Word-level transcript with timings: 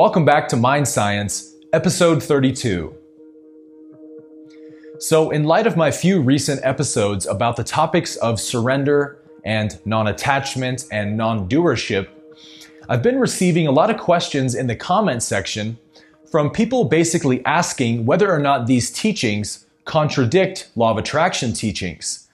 Welcome 0.00 0.24
back 0.24 0.48
to 0.48 0.56
Mind 0.56 0.88
Science, 0.88 1.56
episode 1.74 2.22
32. 2.22 2.96
So, 4.98 5.28
in 5.28 5.44
light 5.44 5.66
of 5.66 5.76
my 5.76 5.90
few 5.90 6.22
recent 6.22 6.58
episodes 6.64 7.26
about 7.26 7.56
the 7.56 7.64
topics 7.64 8.16
of 8.16 8.40
surrender 8.40 9.18
and 9.44 9.78
non 9.84 10.06
attachment 10.06 10.86
and 10.90 11.18
non 11.18 11.50
doership, 11.50 12.08
I've 12.88 13.02
been 13.02 13.20
receiving 13.20 13.66
a 13.66 13.72
lot 13.72 13.90
of 13.90 13.98
questions 13.98 14.54
in 14.54 14.68
the 14.68 14.74
comment 14.74 15.22
section 15.22 15.76
from 16.30 16.48
people 16.48 16.84
basically 16.84 17.44
asking 17.44 18.06
whether 18.06 18.32
or 18.32 18.38
not 18.38 18.66
these 18.66 18.90
teachings 18.90 19.66
contradict 19.84 20.70
law 20.76 20.92
of 20.92 20.96
attraction 20.96 21.52
teachings. 21.52 22.26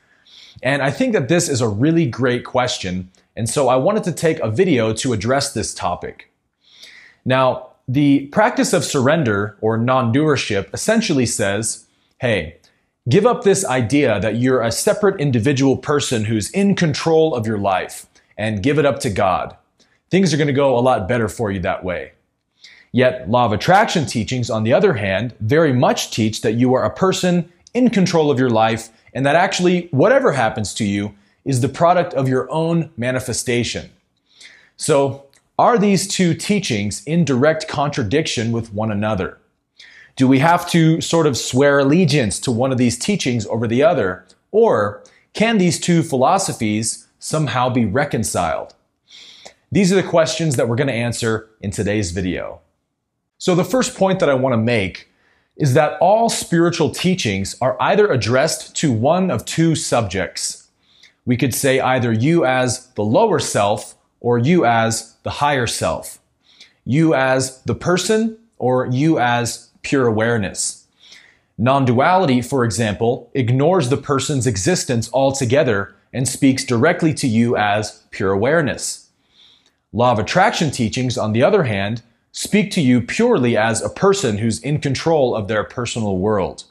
And 0.62 0.82
I 0.82 0.92
think 0.92 1.14
that 1.14 1.26
this 1.26 1.48
is 1.48 1.60
a 1.60 1.68
really 1.68 2.06
great 2.06 2.44
question, 2.44 3.10
and 3.34 3.50
so 3.50 3.66
I 3.68 3.74
wanted 3.74 4.04
to 4.04 4.12
take 4.12 4.38
a 4.38 4.52
video 4.52 4.92
to 4.92 5.12
address 5.12 5.52
this 5.52 5.74
topic. 5.74 6.30
Now, 7.26 7.72
the 7.88 8.28
practice 8.28 8.72
of 8.72 8.84
surrender 8.84 9.58
or 9.60 9.76
non 9.76 10.14
doership 10.14 10.72
essentially 10.72 11.26
says 11.26 11.84
hey, 12.18 12.56
give 13.10 13.26
up 13.26 13.42
this 13.42 13.62
idea 13.66 14.18
that 14.20 14.36
you're 14.36 14.62
a 14.62 14.72
separate 14.72 15.20
individual 15.20 15.76
person 15.76 16.24
who's 16.24 16.50
in 16.52 16.74
control 16.74 17.34
of 17.34 17.46
your 17.46 17.58
life 17.58 18.06
and 18.38 18.62
give 18.62 18.78
it 18.78 18.86
up 18.86 19.00
to 19.00 19.10
God. 19.10 19.54
Things 20.08 20.32
are 20.32 20.38
going 20.38 20.46
to 20.46 20.54
go 20.54 20.78
a 20.78 20.80
lot 20.80 21.06
better 21.06 21.28
for 21.28 21.50
you 21.50 21.60
that 21.60 21.84
way. 21.84 22.12
Yet, 22.92 23.28
law 23.28 23.44
of 23.44 23.52
attraction 23.52 24.06
teachings, 24.06 24.48
on 24.48 24.64
the 24.64 24.72
other 24.72 24.94
hand, 24.94 25.34
very 25.40 25.74
much 25.74 26.10
teach 26.10 26.40
that 26.40 26.54
you 26.54 26.72
are 26.72 26.84
a 26.84 26.94
person 26.94 27.52
in 27.74 27.90
control 27.90 28.30
of 28.30 28.38
your 28.38 28.48
life 28.48 28.88
and 29.12 29.26
that 29.26 29.36
actually, 29.36 29.88
whatever 29.90 30.32
happens 30.32 30.72
to 30.74 30.84
you 30.84 31.14
is 31.44 31.60
the 31.60 31.68
product 31.68 32.14
of 32.14 32.28
your 32.28 32.50
own 32.50 32.90
manifestation. 32.96 33.90
So, 34.78 35.25
are 35.58 35.78
these 35.78 36.06
two 36.06 36.34
teachings 36.34 37.02
in 37.04 37.24
direct 37.24 37.66
contradiction 37.66 38.52
with 38.52 38.74
one 38.74 38.90
another? 38.90 39.38
Do 40.14 40.28
we 40.28 40.38
have 40.40 40.68
to 40.70 41.00
sort 41.00 41.26
of 41.26 41.36
swear 41.36 41.78
allegiance 41.78 42.38
to 42.40 42.50
one 42.50 42.72
of 42.72 42.78
these 42.78 42.98
teachings 42.98 43.46
over 43.46 43.66
the 43.66 43.82
other? 43.82 44.26
Or 44.50 45.02
can 45.32 45.58
these 45.58 45.80
two 45.80 46.02
philosophies 46.02 47.06
somehow 47.18 47.70
be 47.70 47.86
reconciled? 47.86 48.74
These 49.72 49.92
are 49.92 49.96
the 49.96 50.08
questions 50.08 50.56
that 50.56 50.68
we're 50.68 50.76
going 50.76 50.88
to 50.88 50.94
answer 50.94 51.48
in 51.60 51.70
today's 51.70 52.12
video. 52.12 52.60
So, 53.38 53.54
the 53.54 53.64
first 53.64 53.96
point 53.96 54.20
that 54.20 54.30
I 54.30 54.34
want 54.34 54.54
to 54.54 54.58
make 54.58 55.08
is 55.56 55.74
that 55.74 55.98
all 56.00 56.28
spiritual 56.28 56.90
teachings 56.90 57.56
are 57.60 57.76
either 57.80 58.10
addressed 58.10 58.76
to 58.76 58.92
one 58.92 59.30
of 59.30 59.44
two 59.44 59.74
subjects. 59.74 60.68
We 61.24 61.36
could 61.36 61.54
say 61.54 61.80
either 61.80 62.12
you 62.12 62.44
as 62.44 62.86
the 62.94 63.04
lower 63.04 63.38
self 63.38 63.94
or 64.20 64.38
you 64.38 64.64
as 64.64 65.16
the 65.22 65.30
higher 65.30 65.66
self, 65.66 66.18
you 66.84 67.14
as 67.14 67.62
the 67.62 67.74
person 67.74 68.38
or 68.58 68.86
you 68.86 69.18
as 69.18 69.70
pure 69.82 70.06
awareness. 70.06 70.86
Non 71.58 71.84
duality, 71.84 72.42
for 72.42 72.64
example, 72.64 73.30
ignores 73.34 73.88
the 73.88 73.96
person's 73.96 74.46
existence 74.46 75.10
altogether 75.12 75.94
and 76.12 76.28
speaks 76.28 76.64
directly 76.64 77.14
to 77.14 77.26
you 77.26 77.56
as 77.56 78.02
pure 78.10 78.32
awareness. 78.32 79.08
Law 79.92 80.12
of 80.12 80.18
attraction 80.18 80.70
teachings, 80.70 81.16
on 81.16 81.32
the 81.32 81.42
other 81.42 81.62
hand, 81.62 82.02
speak 82.32 82.70
to 82.72 82.82
you 82.82 83.00
purely 83.00 83.56
as 83.56 83.82
a 83.82 83.88
person 83.88 84.38
who's 84.38 84.60
in 84.60 84.78
control 84.78 85.34
of 85.34 85.48
their 85.48 85.64
personal 85.64 86.18
world. 86.18 86.64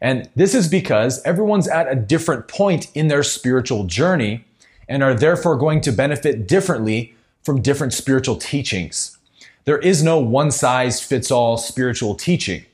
And 0.00 0.28
this 0.34 0.54
is 0.54 0.68
because 0.68 1.22
everyone's 1.24 1.68
at 1.68 1.90
a 1.90 1.96
different 1.96 2.48
point 2.48 2.90
in 2.94 3.08
their 3.08 3.22
spiritual 3.22 3.84
journey 3.84 4.44
and 4.88 5.02
are 5.02 5.14
therefore 5.14 5.56
going 5.56 5.80
to 5.82 5.92
benefit 5.92 6.48
differently 6.48 7.14
from 7.42 7.62
different 7.62 7.92
spiritual 7.92 8.36
teachings. 8.36 9.18
There 9.64 9.78
is 9.78 10.02
no 10.02 10.18
one 10.18 10.50
size 10.50 11.00
fits 11.02 11.30
all 11.30 11.58
spiritual 11.58 12.14
teaching. 12.14 12.64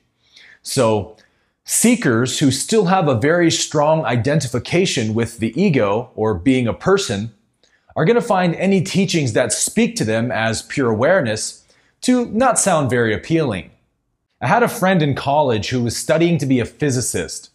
So, 0.62 1.16
seekers 1.64 2.38
who 2.38 2.50
still 2.50 2.86
have 2.86 3.08
a 3.08 3.18
very 3.18 3.50
strong 3.50 4.04
identification 4.04 5.14
with 5.14 5.38
the 5.38 5.58
ego 5.60 6.10
or 6.14 6.34
being 6.34 6.68
a 6.68 6.74
person 6.74 7.32
are 7.96 8.04
going 8.04 8.14
to 8.14 8.22
find 8.22 8.54
any 8.56 8.82
teachings 8.82 9.32
that 9.32 9.52
speak 9.52 9.96
to 9.96 10.04
them 10.04 10.30
as 10.30 10.62
pure 10.62 10.90
awareness 10.90 11.64
to 12.02 12.26
not 12.26 12.58
sound 12.58 12.90
very 12.90 13.14
appealing. 13.14 13.70
I 14.40 14.48
had 14.48 14.62
a 14.62 14.68
friend 14.68 15.02
in 15.02 15.14
college 15.14 15.70
who 15.70 15.82
was 15.82 15.96
studying 15.96 16.38
to 16.38 16.46
be 16.46 16.60
a 16.60 16.66
physicist, 16.66 17.50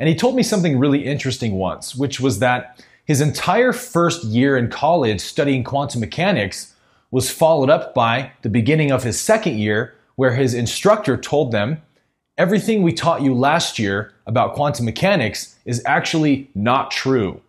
and 0.00 0.08
he 0.08 0.14
told 0.14 0.34
me 0.34 0.42
something 0.42 0.78
really 0.78 1.04
interesting 1.04 1.52
once, 1.52 1.94
which 1.94 2.18
was 2.18 2.40
that 2.40 2.82
his 3.06 3.20
entire 3.20 3.72
first 3.72 4.24
year 4.24 4.56
in 4.56 4.68
college 4.68 5.20
studying 5.20 5.62
quantum 5.62 6.00
mechanics 6.00 6.74
was 7.12 7.30
followed 7.30 7.70
up 7.70 7.94
by 7.94 8.32
the 8.42 8.48
beginning 8.48 8.90
of 8.90 9.04
his 9.04 9.18
second 9.18 9.58
year, 9.58 9.94
where 10.16 10.34
his 10.34 10.54
instructor 10.54 11.16
told 11.16 11.52
them, 11.52 11.80
Everything 12.36 12.82
we 12.82 12.92
taught 12.92 13.22
you 13.22 13.32
last 13.32 13.78
year 13.78 14.12
about 14.26 14.54
quantum 14.54 14.84
mechanics 14.84 15.56
is 15.64 15.82
actually 15.86 16.50
not 16.54 16.90
true. 16.90 17.40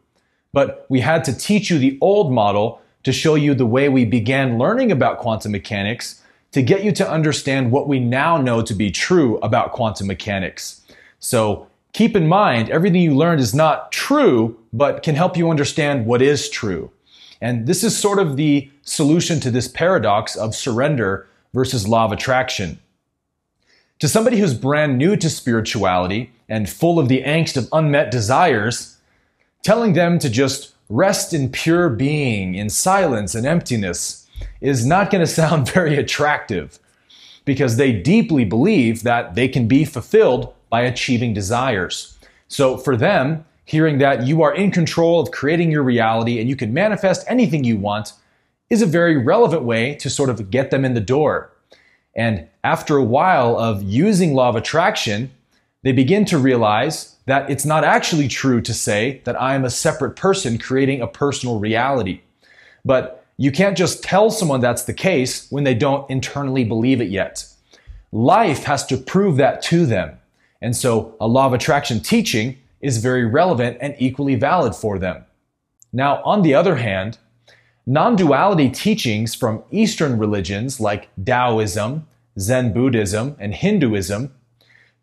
But 0.53 0.85
we 0.88 1.01
had 1.01 1.25
to 1.25 1.38
teach 1.38 1.69
you 1.69 1.78
the 1.78 1.97
old 2.00 2.31
model 2.31 2.79
to 3.03 3.12
show 3.12 3.35
you 3.35 3.53
the 3.53 3.66
way 3.66 3.90
we 3.90 4.06
began 4.06 4.57
learning 4.57 4.91
about 4.91 5.17
quantum 5.17 5.51
mechanics 5.51 6.22
to 6.51 6.62
get 6.62 6.84
you 6.84 6.94
to 6.94 7.09
understand 7.09 7.72
what 7.72 7.88
we 7.88 8.00
now 8.00 8.38
know 8.38 8.62
to 8.62 8.73
be 8.73 8.90
true 8.90 9.38
about 9.40 9.73
quantum 9.73 10.07
mechanics. 10.07 10.81
So 11.19 11.67
keep 11.97 12.16
in 12.16 12.28
mind, 12.28 12.69
everything 12.69 13.02
you 13.02 13.16
learned 13.16 13.41
is 13.41 13.56
not 13.56 13.91
true, 13.91 14.56
but 14.72 15.02
can 15.02 15.16
help 15.16 15.35
you 15.35 15.50
understand 15.50 16.06
what 16.06 16.22
is 16.22 16.47
true. 16.47 16.91
And 17.41 17.66
this 17.66 17.84
is 17.84 17.97
sort 17.97 18.19
of 18.19 18.38
the 18.38 18.69
solution 18.84 19.40
to 19.40 19.50
this 19.50 19.68
paradox 19.68 20.35
of 20.35 20.53
surrender 20.53 21.28
versus 21.56 21.88
law 21.88 22.06
of 22.06 22.12
attraction. 22.12 22.78
To 23.97 24.08
somebody 24.08 24.38
who's 24.38 24.53
brand 24.53 25.00
new 25.00 25.16
to 25.16 25.28
spirituality 25.28 26.31
and 26.47 26.69
full 26.69 27.00
of 27.00 27.09
the 27.09 27.24
angst 27.24 27.58
of 27.58 27.68
unmet 27.74 28.12
desires, 28.12 28.97
telling 29.64 29.94
them 29.94 30.19
to 30.19 30.29
just 30.29 30.75
rest 30.90 31.34
in 31.34 31.50
pure 31.50 31.90
being, 31.90 32.53
in 32.53 32.69
silence 32.69 33.34
and 33.34 33.47
emptiness, 33.47 34.28
is 34.62 34.85
not 34.85 35.09
going 35.09 35.22
to 35.25 35.31
sound 35.31 35.68
very 35.74 35.97
attractive 35.97 36.78
because 37.44 37.78
they 37.78 37.91
deeply 37.91 38.46
believe 38.46 39.02
that 39.02 39.34
they 39.34 39.47
can 39.47 39.68
be 39.68 39.84
fulfilled 39.84 40.53
by 40.69 40.81
achieving 40.81 41.33
desires. 41.33 42.17
So 42.47 42.78
for 42.78 42.95
them, 42.95 43.45
hearing 43.66 43.97
that 43.97 44.25
you 44.25 44.41
are 44.41 44.55
in 44.55 44.72
control 44.72 45.19
of 45.19 45.31
creating 45.31 45.72
your 45.72 45.83
reality 45.83 46.39
and 46.39 46.50
you 46.50 46.55
can 46.55 46.73
manifest 46.73 47.25
anything 47.28 47.63
you 47.63 47.78
want 47.78 48.13
is 48.69 48.81
a 48.81 48.85
very 48.85 49.17
relevant 49.17 49.63
way 49.63 49.95
to 49.95 50.09
sort 50.09 50.29
of 50.29 50.50
get 50.50 50.72
them 50.72 50.85
in 50.85 50.94
the 50.94 51.01
door. 51.01 51.51
And 52.16 52.47
after 52.63 52.97
a 52.97 53.03
while 53.03 53.57
of 53.57 53.83
using 53.83 54.33
law 54.33 54.50
of 54.50 54.55
attraction, 54.55 55.31
they 55.83 55.91
begin 55.91 56.25
to 56.25 56.38
realize 56.38 57.16
that 57.28 57.49
it's 57.49 57.66
not 57.66 57.84
actually 57.84 58.28
true 58.28 58.61
to 58.61 58.73
say 58.73 59.22
that 59.25 59.39
I 59.39 59.53
am 59.53 59.63
a 59.63 59.69
separate 59.69 60.16
person 60.16 60.57
creating 60.57 61.01
a 61.01 61.07
personal 61.07 61.59
reality. 61.59 62.22
But 62.84 63.25
you 63.38 63.51
can't 63.51 63.78
just 63.78 64.01
tell 64.01 64.31
someone 64.31 64.61
that's 64.61 64.85
the 64.85 64.94
case 64.94 65.49
when 65.51 65.63
they 65.63 65.75
don't 65.75 66.09
internally 66.09 66.63
believe 66.63 67.01
it 67.01 67.09
yet. 67.09 67.45
Life 68.11 68.63
has 68.63 68.85
to 68.88 68.97
prove 68.97 69.38
that 69.38 69.61
to 69.63 69.85
them. 69.85 70.17
And 70.62 70.75
so 70.75 71.16
a 71.19 71.28
law 71.28 71.45
of 71.45 71.53
attraction 71.53 72.00
teaching 72.00 72.57
is 72.81 72.97
very 72.97 73.25
relevant 73.25 73.78
and 73.81 73.95
equally 74.00 74.35
valid 74.35 74.75
for 74.75 75.00
them. 75.00 75.25
Now, 75.94 76.22
on 76.23 76.41
the 76.41 76.53
other 76.53 76.75
hand, 76.75 77.18
non 77.85 78.16
duality 78.16 78.69
teachings 78.69 79.34
from 79.34 79.63
Eastern 79.72 80.17
religions 80.17 80.79
like 80.79 81.09
Taoism, 81.23 82.07
Zen 82.40 82.73
Buddhism, 82.73 83.35
and 83.40 83.53
Hinduism 83.53 84.34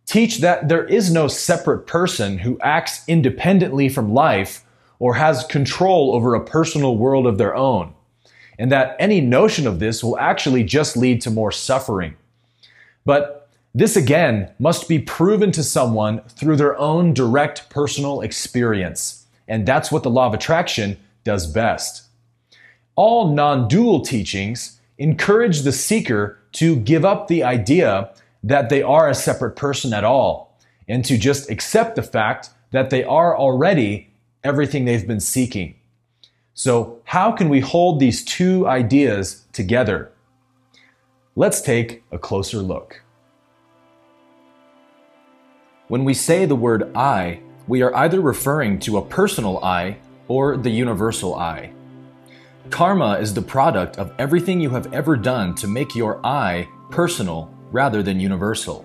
teach 0.07 0.39
that 0.39 0.69
there 0.69 0.85
is 0.85 1.11
no 1.11 1.29
separate 1.29 1.87
person 1.87 2.39
who 2.39 2.59
acts 2.61 3.03
independently 3.09 3.89
from 3.89 4.13
life 4.13 4.63
or 4.99 5.15
has 5.15 5.45
control 5.45 6.15
over 6.15 6.35
a 6.35 6.45
personal 6.45 6.97
world 6.97 7.27
of 7.27 7.39
their 7.39 7.55
own 7.57 7.95
and 8.59 8.71
that 8.71 8.97
any 8.99 9.21
notion 9.21 9.67
of 9.67 9.79
this 9.79 10.05
will 10.05 10.19
actually 10.19 10.63
just 10.63 10.97
lead 10.97 11.21
to 11.23 11.31
more 11.31 11.51
suffering. 11.51 12.15
But 13.05 13.44
this 13.75 13.97
again 13.97 14.51
must 14.61 14.89
be 14.89 15.01
proven 15.01 15.51
to 15.53 15.65
someone 15.65 16.21
through 16.29 16.57
their 16.57 16.79
own 16.79 17.13
direct 17.13 17.69
personal 17.71 18.21
experience. 18.21 19.27
And 19.49 19.67
that's 19.67 19.91
what 19.91 20.05
the 20.05 20.11
law 20.11 20.29
of 20.29 20.35
attraction 20.35 20.97
does 21.25 21.47
best. 21.47 22.05
All 22.95 23.35
non 23.35 23.67
dual 23.67 24.03
teachings 24.03 24.81
encourage 24.99 25.63
the 25.63 25.73
seeker 25.73 26.39
to 26.53 26.77
give 26.77 27.05
up 27.05 27.27
the 27.27 27.43
idea 27.43 28.15
that 28.45 28.69
they 28.69 28.83
are 28.83 29.09
a 29.09 29.15
separate 29.15 29.57
person 29.57 29.93
at 29.93 30.05
all 30.05 30.57
and 30.87 31.05
to 31.05 31.19
just 31.19 31.51
accept 31.51 31.97
the 31.97 32.03
fact 32.03 32.51
that 32.71 32.91
they 32.91 33.03
are 33.03 33.37
already 33.37 34.13
everything 34.45 34.85
they've 34.85 35.07
been 35.07 35.21
seeking. 35.21 35.75
So, 36.53 37.01
how 37.05 37.33
can 37.33 37.49
we 37.49 37.59
hold 37.59 37.99
these 37.99 38.25
two 38.25 38.69
ideas 38.69 39.45
together? 39.53 40.13
Let's 41.35 41.61
take 41.61 42.05
a 42.13 42.19
closer 42.19 42.59
look. 42.59 43.04
When 45.89 46.07
we 46.07 46.15
say 46.15 46.47
the 46.47 46.57
word 46.57 46.97
I, 46.97 47.41
we 47.69 47.83
are 47.83 47.95
either 47.95 48.23
referring 48.23 48.79
to 48.81 48.97
a 48.97 49.05
personal 49.05 49.63
I 49.63 49.99
or 50.29 50.57
the 50.57 50.71
universal 50.71 51.35
I. 51.35 51.75
Karma 52.71 53.19
is 53.19 53.35
the 53.35 53.43
product 53.43 53.99
of 53.99 54.15
everything 54.19 54.63
you 54.63 54.71
have 54.71 54.95
ever 54.95 55.15
done 55.15 55.55
to 55.57 55.69
make 55.69 55.95
your 55.95 56.25
I 56.25 56.67
personal 56.91 57.55
rather 57.71 58.03
than 58.03 58.19
universal. 58.19 58.83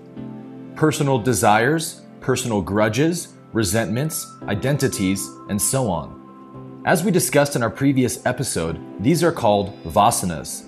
Personal 0.75 1.18
desires, 1.19 2.01
personal 2.19 2.62
grudges, 2.62 3.34
resentments, 3.54 4.28
identities, 4.50 5.25
and 5.48 5.62
so 5.62 5.90
on. 5.90 6.81
As 6.86 7.06
we 7.06 7.12
discussed 7.12 7.56
in 7.56 7.63
our 7.63 7.69
previous 7.69 8.25
episode, 8.25 8.78
these 9.02 9.24
are 9.24 9.31
called 9.31 9.74
vasanas, 9.86 10.66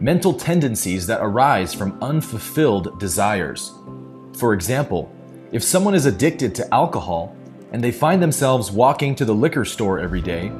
mental 0.00 0.32
tendencies 0.32 1.08
that 1.08 1.22
arise 1.22 1.74
from 1.74 1.98
unfulfilled 2.00 3.00
desires. 3.00 3.72
For 4.34 4.54
example, 4.54 5.12
if 5.52 5.62
someone 5.62 5.94
is 5.94 6.06
addicted 6.06 6.54
to 6.54 6.74
alcohol 6.74 7.36
and 7.72 7.84
they 7.84 7.92
find 7.92 8.22
themselves 8.22 8.72
walking 8.72 9.14
to 9.14 9.26
the 9.26 9.34
liquor 9.34 9.66
store 9.66 10.00
every 10.00 10.22
day, 10.22 10.50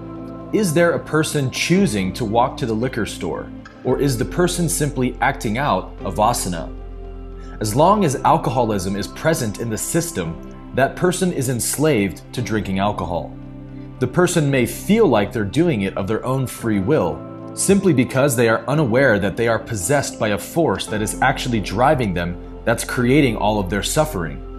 is 0.52 0.74
there 0.74 0.92
a 0.92 1.02
person 1.02 1.50
choosing 1.50 2.12
to 2.12 2.26
walk 2.26 2.58
to 2.58 2.66
the 2.66 2.74
liquor 2.74 3.06
store, 3.06 3.50
or 3.84 3.98
is 3.98 4.18
the 4.18 4.24
person 4.24 4.68
simply 4.68 5.16
acting 5.22 5.56
out 5.56 5.94
a 6.00 6.12
vasana? 6.12 6.70
As 7.58 7.74
long 7.74 8.04
as 8.04 8.16
alcoholism 8.16 8.94
is 8.94 9.08
present 9.08 9.60
in 9.60 9.70
the 9.70 9.78
system, 9.78 10.36
that 10.74 10.94
person 10.94 11.32
is 11.32 11.48
enslaved 11.48 12.20
to 12.34 12.42
drinking 12.42 12.78
alcohol. 12.78 13.34
The 13.98 14.06
person 14.06 14.50
may 14.50 14.66
feel 14.66 15.06
like 15.06 15.32
they're 15.32 15.44
doing 15.44 15.82
it 15.82 15.96
of 15.96 16.06
their 16.06 16.24
own 16.26 16.46
free 16.46 16.80
will, 16.80 17.18
simply 17.54 17.94
because 17.94 18.36
they 18.36 18.50
are 18.50 18.66
unaware 18.68 19.18
that 19.18 19.38
they 19.38 19.48
are 19.48 19.58
possessed 19.58 20.18
by 20.18 20.28
a 20.28 20.38
force 20.38 20.86
that 20.88 21.00
is 21.00 21.20
actually 21.22 21.60
driving 21.60 22.12
them 22.12 22.36
that's 22.66 22.84
creating 22.84 23.36
all 23.36 23.58
of 23.58 23.70
their 23.70 23.82
suffering. 23.82 24.51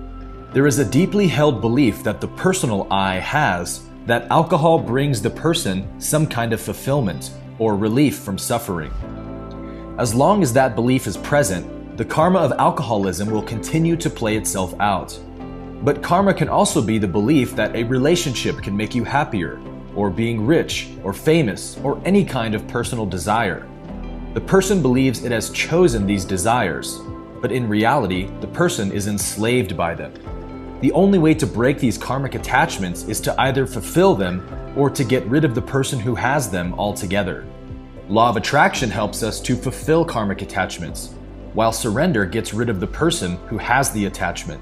There 0.54 0.68
is 0.68 0.78
a 0.78 0.86
deeply 0.86 1.28
held 1.28 1.62
belief 1.62 2.04
that 2.04 2.22
the 2.22 2.28
personal 2.28 2.86
I 2.92 3.16
has 3.16 3.90
that 4.06 4.30
alcohol 4.30 4.78
brings 4.78 5.20
the 5.20 5.32
person 5.32 6.00
some 6.00 6.28
kind 6.28 6.54
of 6.54 6.62
fulfillment 6.62 7.32
or 7.58 7.76
relief 7.76 8.20
from 8.20 8.38
suffering. 8.38 8.92
As 9.98 10.14
long 10.14 10.44
as 10.44 10.54
that 10.54 10.76
belief 10.76 11.08
is 11.08 11.18
present, 11.18 11.98
the 11.98 12.06
karma 12.06 12.38
of 12.38 12.52
alcoholism 12.52 13.32
will 13.32 13.42
continue 13.42 13.96
to 13.96 14.12
play 14.12 14.38
itself 14.38 14.76
out. 14.80 15.20
But 15.82 16.04
karma 16.04 16.36
can 16.36 16.50
also 16.50 16.84
be 16.84 17.00
the 17.00 17.08
belief 17.08 17.56
that 17.56 17.76
a 17.76 17.84
relationship 17.86 18.62
can 18.62 18.78
make 18.78 18.94
you 18.94 19.04
happier, 19.04 19.60
or 19.96 20.12
being 20.12 20.46
rich, 20.46 20.90
or 21.04 21.14
famous, 21.14 21.80
or 21.84 22.00
any 22.06 22.24
kind 22.24 22.54
of 22.54 22.68
personal 22.68 23.08
desire. 23.08 23.68
The 24.36 24.42
person 24.42 24.84
believes 24.84 25.24
it 25.24 25.32
has 25.32 25.50
chosen 25.50 26.06
these 26.06 26.26
desires, 26.26 27.00
but 27.42 27.52
in 27.52 27.68
reality, 27.68 28.30
the 28.40 28.48
person 28.48 28.92
is 28.92 29.08
enslaved 29.08 29.76
by 29.76 29.96
them. 29.96 30.14
The 30.83 30.91
only 30.91 31.18
way 31.18 31.33
to 31.35 31.47
break 31.47 31.80
these 31.80 31.97
karmic 31.97 32.35
attachments 32.35 33.03
is 33.03 33.21
to 33.21 33.33
either 33.39 33.65
fulfill 33.65 34.15
them 34.15 34.45
or 34.75 34.89
to 34.89 35.06
get 35.06 35.25
rid 35.27 35.45
of 35.45 35.56
the 35.56 35.62
person 35.62 35.97
who 35.97 36.13
has 36.13 36.51
them 36.51 36.74
altogether. 36.74 37.45
Law 38.09 38.27
of 38.27 38.35
attraction 38.35 38.89
helps 38.89 39.24
us 39.24 39.39
to 39.44 39.56
fulfill 39.56 40.03
karmic 40.03 40.41
attachments, 40.41 41.15
while 41.53 41.71
surrender 41.71 42.25
gets 42.25 42.53
rid 42.53 42.68
of 42.68 42.81
the 42.81 42.88
person 42.88 43.38
who 43.47 43.57
has 43.57 43.91
the 43.91 44.07
attachment. 44.07 44.62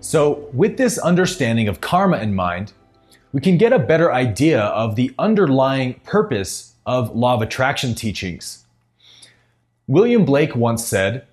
So, 0.00 0.50
with 0.52 0.76
this 0.76 0.98
understanding 0.98 1.68
of 1.68 1.80
karma 1.80 2.16
in 2.16 2.34
mind, 2.34 2.72
we 3.32 3.40
can 3.40 3.58
get 3.58 3.72
a 3.72 3.78
better 3.78 4.12
idea 4.12 4.60
of 4.60 4.96
the 4.96 5.14
underlying 5.20 6.00
purpose 6.02 6.74
of 6.84 7.14
law 7.14 7.34
of 7.34 7.42
attraction 7.42 7.94
teachings. 7.94 8.64
William 9.86 10.24
Blake 10.24 10.56
once 10.56 10.84
said, 10.84 11.28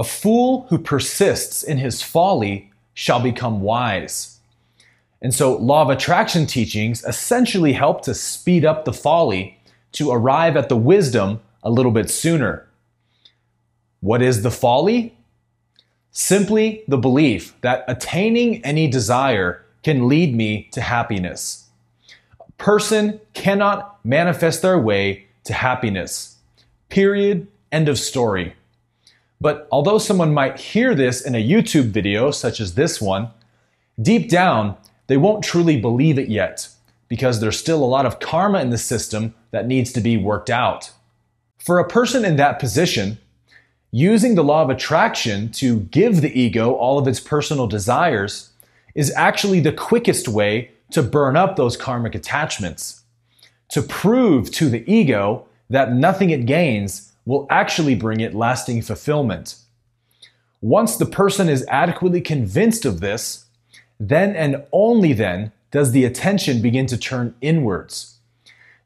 A 0.00 0.04
fool 0.04 0.64
who 0.70 0.78
persists 0.78 1.62
in 1.62 1.76
his 1.76 2.00
folly 2.00 2.70
shall 2.94 3.20
become 3.20 3.60
wise. 3.60 4.38
And 5.20 5.34
so, 5.34 5.58
law 5.58 5.82
of 5.82 5.90
attraction 5.90 6.46
teachings 6.46 7.04
essentially 7.04 7.74
help 7.74 8.00
to 8.04 8.14
speed 8.14 8.64
up 8.64 8.86
the 8.86 8.94
folly 8.94 9.58
to 9.92 10.10
arrive 10.10 10.56
at 10.56 10.70
the 10.70 10.76
wisdom 10.76 11.40
a 11.62 11.70
little 11.70 11.92
bit 11.92 12.08
sooner. 12.08 12.66
What 14.00 14.22
is 14.22 14.42
the 14.42 14.50
folly? 14.50 15.14
Simply 16.12 16.82
the 16.88 16.96
belief 16.96 17.54
that 17.60 17.84
attaining 17.86 18.64
any 18.64 18.88
desire 18.88 19.62
can 19.82 20.08
lead 20.08 20.34
me 20.34 20.70
to 20.72 20.80
happiness. 20.80 21.68
A 22.40 22.50
person 22.52 23.20
cannot 23.34 24.02
manifest 24.02 24.62
their 24.62 24.78
way 24.78 25.26
to 25.44 25.52
happiness. 25.52 26.38
Period. 26.88 27.46
End 27.70 27.86
of 27.86 27.98
story. 27.98 28.54
But 29.40 29.66
although 29.72 29.98
someone 29.98 30.34
might 30.34 30.60
hear 30.60 30.94
this 30.94 31.22
in 31.22 31.34
a 31.34 31.48
YouTube 31.48 31.86
video 31.86 32.30
such 32.30 32.60
as 32.60 32.74
this 32.74 33.00
one, 33.00 33.30
deep 34.00 34.28
down, 34.28 34.76
they 35.06 35.16
won't 35.16 35.42
truly 35.42 35.80
believe 35.80 36.18
it 36.18 36.28
yet 36.28 36.68
because 37.08 37.40
there's 37.40 37.58
still 37.58 37.82
a 37.82 37.86
lot 37.86 38.06
of 38.06 38.20
karma 38.20 38.60
in 38.60 38.70
the 38.70 38.78
system 38.78 39.34
that 39.50 39.66
needs 39.66 39.92
to 39.92 40.00
be 40.00 40.16
worked 40.16 40.50
out. 40.50 40.92
For 41.58 41.78
a 41.78 41.88
person 41.88 42.24
in 42.24 42.36
that 42.36 42.58
position, 42.58 43.18
using 43.90 44.34
the 44.34 44.44
law 44.44 44.62
of 44.62 44.70
attraction 44.70 45.50
to 45.52 45.80
give 45.80 46.20
the 46.20 46.38
ego 46.38 46.74
all 46.74 46.98
of 46.98 47.08
its 47.08 47.18
personal 47.18 47.66
desires 47.66 48.50
is 48.94 49.12
actually 49.16 49.60
the 49.60 49.72
quickest 49.72 50.28
way 50.28 50.70
to 50.90 51.02
burn 51.02 51.36
up 51.36 51.56
those 51.56 51.76
karmic 51.76 52.14
attachments. 52.14 53.02
To 53.70 53.82
prove 53.82 54.50
to 54.52 54.68
the 54.68 54.88
ego 54.90 55.46
that 55.68 55.92
nothing 55.92 56.30
it 56.30 56.46
gains 56.46 57.09
will 57.24 57.46
actually 57.50 57.94
bring 57.94 58.20
it 58.20 58.34
lasting 58.34 58.82
fulfillment. 58.82 59.56
Once 60.60 60.96
the 60.96 61.06
person 61.06 61.48
is 61.48 61.66
adequately 61.68 62.20
convinced 62.20 62.84
of 62.84 63.00
this, 63.00 63.46
then 63.98 64.34
and 64.34 64.62
only 64.72 65.12
then 65.12 65.52
does 65.70 65.92
the 65.92 66.04
attention 66.04 66.60
begin 66.60 66.86
to 66.86 66.96
turn 66.96 67.34
inwards. 67.40 68.18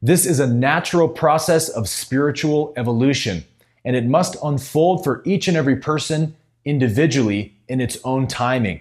This 0.02 0.26
is 0.26 0.38
a 0.38 0.46
natural 0.46 1.08
process 1.08 1.68
of 1.68 1.88
spiritual 1.88 2.74
evolution 2.76 3.44
and 3.84 3.96
it 3.96 4.06
must 4.06 4.36
unfold 4.42 5.04
for 5.04 5.22
each 5.24 5.48
and 5.48 5.56
every 5.56 5.76
person 5.76 6.34
individually 6.64 7.54
in 7.68 7.80
its 7.80 7.98
own 8.04 8.26
timing. 8.26 8.80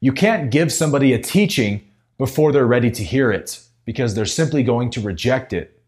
You 0.00 0.12
can't 0.12 0.50
give 0.50 0.72
somebody 0.72 1.12
a 1.12 1.20
teaching 1.20 1.82
before 2.16 2.52
they're 2.52 2.66
ready 2.66 2.90
to 2.90 3.04
hear 3.04 3.32
it 3.32 3.60
because 3.84 4.14
they're 4.14 4.26
simply 4.26 4.62
going 4.62 4.90
to 4.90 5.00
reject 5.00 5.52
it. 5.52 5.80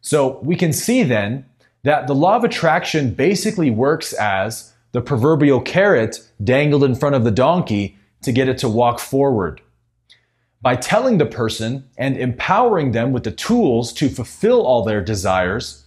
So 0.00 0.38
we 0.42 0.56
can 0.56 0.72
see 0.72 1.02
then 1.02 1.44
that 1.82 2.06
the 2.06 2.14
law 2.14 2.36
of 2.36 2.44
attraction 2.44 3.14
basically 3.14 3.70
works 3.70 4.12
as 4.14 4.72
the 4.92 5.00
proverbial 5.00 5.60
carrot 5.60 6.20
dangled 6.42 6.84
in 6.84 6.94
front 6.94 7.14
of 7.14 7.24
the 7.24 7.30
donkey 7.30 7.96
to 8.22 8.32
get 8.32 8.48
it 8.48 8.58
to 8.58 8.68
walk 8.68 8.98
forward. 8.98 9.60
By 10.60 10.74
telling 10.74 11.18
the 11.18 11.26
person 11.26 11.88
and 11.96 12.16
empowering 12.16 12.92
them 12.92 13.12
with 13.12 13.22
the 13.22 13.30
tools 13.30 13.92
to 13.94 14.08
fulfill 14.08 14.66
all 14.66 14.82
their 14.82 15.02
desires, 15.02 15.84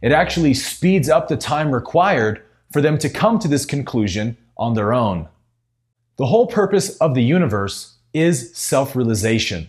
it 0.00 0.12
actually 0.12 0.54
speeds 0.54 1.08
up 1.08 1.28
the 1.28 1.36
time 1.36 1.70
required 1.70 2.42
for 2.72 2.80
them 2.80 2.98
to 2.98 3.10
come 3.10 3.38
to 3.38 3.48
this 3.48 3.66
conclusion 3.66 4.36
on 4.56 4.74
their 4.74 4.92
own. 4.92 5.28
The 6.16 6.26
whole 6.26 6.46
purpose 6.46 6.96
of 6.96 7.14
the 7.14 7.22
universe 7.22 7.96
is 8.14 8.56
self 8.56 8.96
realization, 8.96 9.68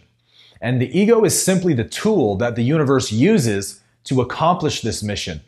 and 0.61 0.81
the 0.81 0.97
ego 0.97 1.25
is 1.25 1.41
simply 1.41 1.73
the 1.73 1.83
tool 1.83 2.37
that 2.37 2.55
the 2.55 2.63
universe 2.63 3.11
uses 3.11 3.81
to 4.05 4.21
accomplish 4.21 4.81
this 4.81 5.03
mission. 5.03 5.41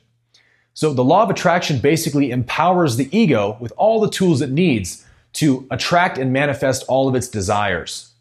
So, 0.74 0.94
the 0.94 1.04
law 1.04 1.24
of 1.24 1.30
attraction 1.30 1.80
basically 1.80 2.32
empowers 2.32 2.96
the 2.96 3.10
ego 3.18 3.58
with 3.60 3.74
all 3.76 4.00
the 4.00 4.10
tools 4.10 4.42
it 4.42 4.52
needs 4.52 5.06
to 5.34 5.68
attract 5.72 6.18
and 6.18 6.32
manifest 6.32 6.86
all 6.88 7.08
of 7.08 7.16
its 7.16 7.28
desires. 7.28 8.12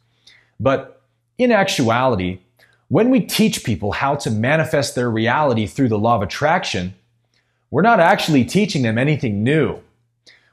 But 0.58 1.00
in 1.38 1.52
actuality, 1.52 2.40
when 2.88 3.10
we 3.10 3.20
teach 3.20 3.64
people 3.64 3.92
how 3.92 4.16
to 4.16 4.30
manifest 4.30 4.94
their 4.94 5.10
reality 5.10 5.66
through 5.66 5.88
the 5.88 5.98
law 5.98 6.16
of 6.16 6.22
attraction, 6.22 6.94
we're 7.70 7.82
not 7.82 8.00
actually 8.00 8.44
teaching 8.44 8.82
them 8.82 8.98
anything 8.98 9.44
new. 9.44 9.80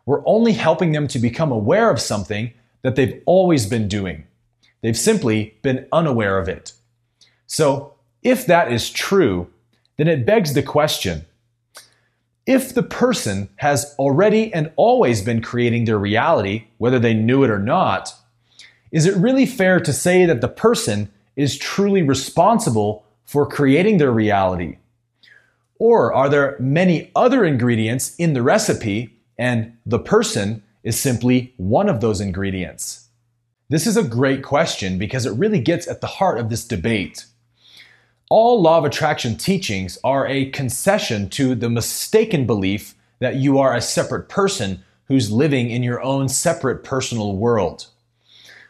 We're 0.05 0.25
only 0.25 0.53
helping 0.53 0.91
them 0.91 1.07
to 1.07 1.19
become 1.19 1.51
aware 1.51 1.89
of 1.89 1.99
something 1.99 2.53
that 2.81 2.95
they've 2.95 3.21
always 3.25 3.65
been 3.65 3.87
doing. 3.87 4.25
They've 4.81 4.97
simply 4.97 5.57
been 5.63 5.87
unaware 5.91 6.37
of 6.37 6.47
it. 6.47 6.73
So, 7.47 7.93
if 8.21 8.45
that 8.47 8.71
is 8.71 8.89
true, 8.89 9.47
then 9.97 10.07
it 10.07 10.25
begs 10.25 10.53
the 10.53 10.63
question 10.63 11.25
if 12.45 12.73
the 12.73 12.83
person 12.83 13.49
has 13.57 13.95
already 13.97 14.53
and 14.53 14.71
always 14.75 15.21
been 15.21 15.41
creating 15.41 15.85
their 15.85 15.97
reality, 15.97 16.65
whether 16.77 16.99
they 16.99 17.13
knew 17.13 17.43
it 17.43 17.49
or 17.49 17.59
not, 17.59 18.13
is 18.91 19.05
it 19.05 19.15
really 19.17 19.45
fair 19.45 19.79
to 19.79 19.91
say 19.91 20.25
that 20.25 20.41
the 20.41 20.47
person 20.47 21.11
is 21.35 21.57
truly 21.57 22.01
responsible 22.01 23.03
for 23.25 23.47
creating 23.47 23.97
their 23.97 24.11
reality? 24.11 24.77
Or 25.79 26.13
are 26.13 26.29
there 26.29 26.55
many 26.59 27.11
other 27.15 27.43
ingredients 27.43 28.15
in 28.17 28.33
the 28.33 28.43
recipe 28.43 29.13
and 29.37 29.75
the 29.85 29.99
person 29.99 30.63
is 30.83 30.99
simply 30.99 31.53
one 31.57 31.89
of 31.89 31.99
those 31.99 32.21
ingredients? 32.21 33.09
This 33.69 33.87
is 33.87 33.97
a 33.97 34.03
great 34.03 34.43
question 34.43 34.99
because 34.99 35.25
it 35.25 35.31
really 35.31 35.59
gets 35.59 35.87
at 35.87 35.99
the 35.99 36.07
heart 36.07 36.39
of 36.39 36.49
this 36.49 36.65
debate. 36.65 37.25
All 38.29 38.60
law 38.60 38.79
of 38.79 38.86
attraction 38.86 39.38
teachings 39.38 40.00
are 40.03 40.25
a 40.25 40.50
concession 40.50 41.29
to 41.32 41.53
the 41.53 41.70
mistaken 41.70 42.48
belief 42.48 42.96
that 43.20 43.36
you 43.36 43.60
are 43.60 43.75
a 43.75 43.82
separate 43.82 44.29
person 44.29 44.84
who's 45.08 45.32
living 45.32 45.70
in 45.70 45.84
your 45.84 46.01
own 46.01 46.27
separate 46.27 46.84
personal 46.84 47.36
world. 47.36 47.86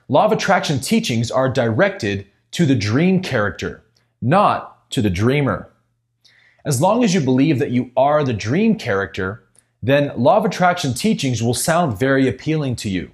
Law 0.09 0.25
of 0.25 0.33
attraction 0.33 0.81
teachings 0.81 1.31
are 1.31 1.49
directed 1.49 2.27
to 2.51 2.65
the 2.65 2.75
dream 2.75 3.21
character, 3.21 3.81
not 4.21 4.91
to 4.91 5.01
the 5.01 5.09
dreamer. 5.09 5.71
As 6.65 6.81
long 6.81 7.01
as 7.05 7.13
you 7.13 7.21
believe 7.21 7.59
that 7.59 7.71
you 7.71 7.91
are 7.95 8.25
the 8.25 8.33
dream 8.33 8.77
character, 8.77 9.45
then 9.81 10.11
law 10.17 10.35
of 10.35 10.43
attraction 10.43 10.93
teachings 10.93 11.41
will 11.41 11.53
sound 11.53 11.97
very 11.97 12.27
appealing 12.27 12.75
to 12.75 12.89
you. 12.89 13.09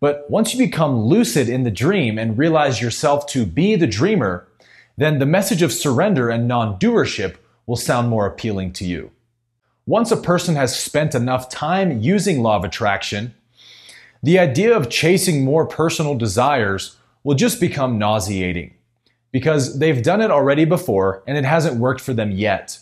But 0.00 0.28
once 0.30 0.54
you 0.54 0.58
become 0.58 1.02
lucid 1.02 1.48
in 1.48 1.62
the 1.62 1.70
dream 1.70 2.18
and 2.18 2.38
realize 2.38 2.80
yourself 2.80 3.26
to 3.28 3.44
be 3.44 3.76
the 3.76 3.86
dreamer, 3.86 4.48
then 4.96 5.18
the 5.18 5.26
message 5.26 5.62
of 5.62 5.72
surrender 5.72 6.28
and 6.28 6.46
non 6.46 6.78
doership 6.78 7.36
will 7.66 7.76
sound 7.76 8.08
more 8.08 8.26
appealing 8.26 8.72
to 8.72 8.84
you. 8.84 9.10
Once 9.86 10.10
a 10.10 10.16
person 10.16 10.54
has 10.54 10.78
spent 10.78 11.14
enough 11.14 11.48
time 11.48 12.00
using 12.00 12.42
law 12.42 12.56
of 12.56 12.64
attraction, 12.64 13.34
the 14.22 14.38
idea 14.38 14.76
of 14.76 14.88
chasing 14.88 15.44
more 15.44 15.66
personal 15.66 16.14
desires 16.14 16.96
will 17.24 17.34
just 17.34 17.60
become 17.60 17.98
nauseating 17.98 18.74
because 19.32 19.78
they've 19.78 20.02
done 20.02 20.20
it 20.20 20.30
already 20.30 20.64
before 20.64 21.22
and 21.26 21.36
it 21.36 21.44
hasn't 21.44 21.76
worked 21.76 22.00
for 22.00 22.14
them 22.14 22.30
yet. 22.30 22.78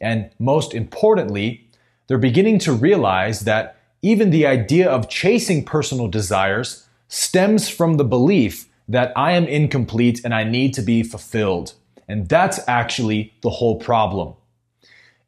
And 0.00 0.30
most 0.38 0.74
importantly, 0.74 1.66
they're 2.06 2.18
beginning 2.18 2.58
to 2.60 2.72
realize 2.72 3.40
that 3.40 3.76
even 4.02 4.30
the 4.30 4.46
idea 4.46 4.90
of 4.90 5.08
chasing 5.08 5.64
personal 5.64 6.08
desires 6.08 6.86
stems 7.08 7.68
from 7.68 7.96
the 7.96 8.04
belief 8.04 8.68
that 8.88 9.12
I 9.16 9.32
am 9.32 9.46
incomplete 9.46 10.20
and 10.24 10.34
I 10.34 10.44
need 10.44 10.74
to 10.74 10.82
be 10.82 11.02
fulfilled. 11.02 11.74
And 12.08 12.28
that's 12.28 12.60
actually 12.68 13.32
the 13.42 13.50
whole 13.50 13.76
problem. 13.76 14.34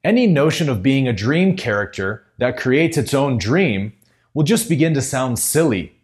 Any 0.02 0.26
notion 0.26 0.68
of 0.68 0.82
being 0.82 1.08
a 1.08 1.12
dream 1.12 1.56
character 1.56 2.24
that 2.38 2.58
creates 2.58 2.96
its 2.96 3.14
own 3.14 3.38
dream 3.38 3.94
will 4.34 4.44
just 4.44 4.68
begin 4.68 4.92
to 4.94 5.00
sound 5.00 5.38
silly 5.38 5.94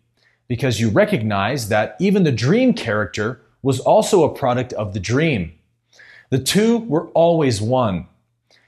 because 0.48 0.80
you 0.80 0.88
recognize 0.88 1.68
that 1.68 1.96
even 2.00 2.24
the 2.24 2.32
dream 2.32 2.72
character 2.72 3.40
was 3.62 3.78
also 3.80 4.24
a 4.24 4.34
product 4.34 4.72
of 4.72 4.94
the 4.94 5.00
dream. 5.00 5.52
The 6.30 6.38
two 6.38 6.78
were 6.78 7.08
always 7.08 7.60
one. 7.60 8.06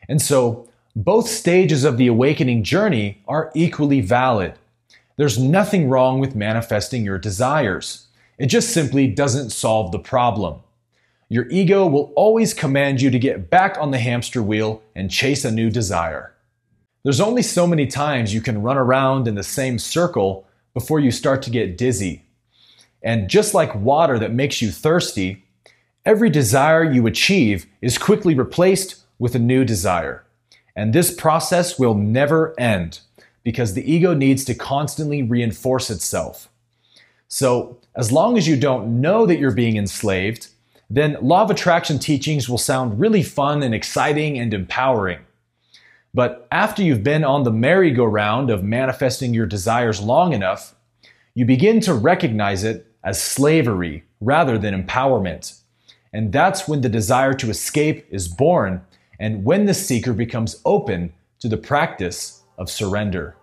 And 0.08 0.20
so 0.20 0.68
both 0.94 1.28
stages 1.28 1.84
of 1.84 1.96
the 1.96 2.08
awakening 2.08 2.64
journey 2.64 3.22
are 3.26 3.50
equally 3.54 4.00
valid. 4.00 4.54
There's 5.16 5.38
nothing 5.38 5.88
wrong 5.88 6.20
with 6.20 6.34
manifesting 6.34 7.04
your 7.04 7.18
desires. 7.18 8.06
It 8.38 8.46
just 8.46 8.70
simply 8.70 9.06
doesn't 9.06 9.50
solve 9.50 9.92
the 9.92 9.98
problem. 9.98 10.60
Your 11.28 11.48
ego 11.48 11.86
will 11.86 12.12
always 12.14 12.52
command 12.52 13.00
you 13.00 13.10
to 13.10 13.18
get 13.18 13.48
back 13.48 13.78
on 13.78 13.90
the 13.90 13.98
hamster 13.98 14.42
wheel 14.42 14.82
and 14.94 15.10
chase 15.10 15.44
a 15.44 15.50
new 15.50 15.70
desire. 15.70 16.34
There's 17.04 17.20
only 17.20 17.42
so 17.42 17.66
many 17.66 17.86
times 17.86 18.34
you 18.34 18.40
can 18.40 18.62
run 18.62 18.76
around 18.76 19.26
in 19.26 19.34
the 19.34 19.42
same 19.42 19.78
circle 19.78 20.46
before 20.74 21.00
you 21.00 21.10
start 21.10 21.42
to 21.42 21.50
get 21.50 21.78
dizzy. 21.78 22.24
And 23.02 23.28
just 23.28 23.54
like 23.54 23.74
water 23.74 24.18
that 24.18 24.32
makes 24.32 24.62
you 24.62 24.70
thirsty, 24.70 25.44
every 26.04 26.30
desire 26.30 26.84
you 26.84 27.06
achieve 27.06 27.66
is 27.80 27.98
quickly 27.98 28.34
replaced 28.34 29.02
with 29.18 29.34
a 29.34 29.40
new 29.40 29.64
desire. 29.64 30.24
And 30.76 30.92
this 30.92 31.12
process 31.12 31.78
will 31.78 31.94
never 31.94 32.58
end 32.58 33.00
because 33.42 33.74
the 33.74 33.90
ego 33.90 34.14
needs 34.14 34.44
to 34.44 34.54
constantly 34.54 35.22
reinforce 35.22 35.90
itself. 35.90 36.48
So, 37.34 37.78
as 37.96 38.12
long 38.12 38.36
as 38.36 38.46
you 38.46 38.58
don't 38.58 39.00
know 39.00 39.24
that 39.24 39.38
you're 39.38 39.54
being 39.54 39.78
enslaved, 39.78 40.48
then 40.90 41.16
law 41.22 41.40
of 41.40 41.50
attraction 41.50 41.98
teachings 41.98 42.46
will 42.46 42.58
sound 42.58 43.00
really 43.00 43.22
fun 43.22 43.62
and 43.62 43.74
exciting 43.74 44.38
and 44.38 44.52
empowering. 44.52 45.20
But 46.12 46.46
after 46.52 46.82
you've 46.82 47.02
been 47.02 47.24
on 47.24 47.44
the 47.44 47.50
merry-go-round 47.50 48.50
of 48.50 48.62
manifesting 48.62 49.32
your 49.32 49.46
desires 49.46 49.98
long 49.98 50.34
enough, 50.34 50.74
you 51.32 51.46
begin 51.46 51.80
to 51.80 51.94
recognize 51.94 52.64
it 52.64 52.86
as 53.02 53.22
slavery 53.22 54.04
rather 54.20 54.58
than 54.58 54.74
empowerment. 54.74 55.58
And 56.12 56.34
that's 56.34 56.68
when 56.68 56.82
the 56.82 56.90
desire 56.90 57.32
to 57.32 57.48
escape 57.48 58.06
is 58.10 58.28
born 58.28 58.82
and 59.18 59.42
when 59.42 59.64
the 59.64 59.72
seeker 59.72 60.12
becomes 60.12 60.60
open 60.66 61.14
to 61.38 61.48
the 61.48 61.56
practice 61.56 62.42
of 62.58 62.68
surrender. 62.68 63.36